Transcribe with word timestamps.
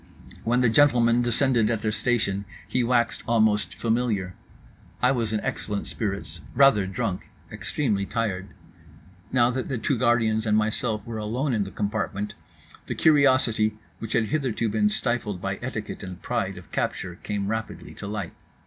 When 0.43 0.61
the 0.61 0.69
gentlemen 0.69 1.21
descended 1.21 1.69
at 1.69 1.83
their 1.83 1.91
station 1.91 2.45
he 2.67 2.83
waxed 2.83 3.21
almost 3.27 3.75
familiar. 3.75 4.33
I 4.99 5.11
was 5.11 5.31
in 5.31 5.39
excellent 5.41 5.85
spirits; 5.85 6.41
rather 6.55 6.87
drunk; 6.87 7.29
extremely 7.51 8.07
tired. 8.07 8.47
Now 9.31 9.51
that 9.51 9.69
the 9.69 9.77
two 9.77 9.99
guardians 9.99 10.47
and 10.47 10.57
myself 10.57 11.05
were 11.05 11.19
alone 11.19 11.53
in 11.53 11.65
the 11.65 11.69
compartment, 11.69 12.33
the 12.87 12.95
curiosity 12.95 13.77
which 13.99 14.13
had 14.13 14.29
hitherto 14.29 14.69
been 14.69 14.89
stifled 14.89 15.39
by 15.39 15.59
etiquette 15.61 16.01
and 16.01 16.19
pride 16.19 16.57
of 16.57 16.71
capture 16.71 17.19
came 17.21 17.47
rapidly 17.47 17.93
to 17.93 18.07
light. 18.07 18.33